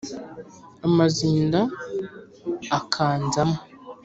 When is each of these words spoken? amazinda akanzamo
amazinda 0.87 1.59
akanzamo 2.77 3.57